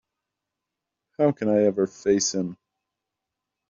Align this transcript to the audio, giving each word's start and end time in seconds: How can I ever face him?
How 1.19 1.31
can 1.31 1.47
I 1.47 1.59
ever 1.65 1.85
face 1.85 2.33
him? 2.33 2.57